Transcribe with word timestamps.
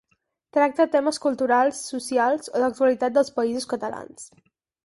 Tracta 0.55 0.87
temes 0.95 1.19
culturals, 1.25 1.83
socials 1.93 2.51
o 2.55 2.65
d'actualitat 2.65 3.17
dels 3.19 3.33
Països 3.39 3.73
Catalans. 3.75 4.31